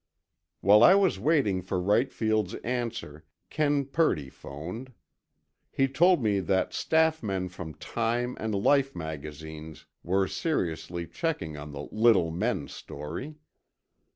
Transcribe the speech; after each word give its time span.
While 0.61 0.81
I 0.81 0.95
was 0.95 1.19
waiting 1.19 1.61
for 1.61 1.79
Wright 1.79 2.11
Field's 2.11 2.55
answer, 2.63 3.23
Ken 3.51 3.85
Purdy 3.85 4.31
phoned. 4.31 4.93
He 5.69 5.87
told 5.87 6.23
me 6.23 6.39
that 6.39 6.73
staff 6.73 7.21
men 7.21 7.49
from 7.49 7.75
Time 7.75 8.35
and 8.39 8.55
Life 8.55 8.95
magazines 8.95 9.85
were 10.01 10.27
seriously 10.27 11.05
checking 11.05 11.55
on 11.55 11.71
the 11.71 11.87
"little 11.91 12.31
men" 12.31 12.67
story. 12.67 13.35